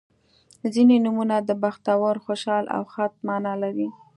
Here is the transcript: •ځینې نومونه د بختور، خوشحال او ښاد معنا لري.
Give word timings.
•ځینې 0.73 0.95
نومونه 1.05 1.35
د 1.39 1.49
بختور، 1.63 2.15
خوشحال 2.25 2.65
او 2.75 2.81
ښاد 2.91 3.13
معنا 3.27 3.53
لري. 3.63 3.87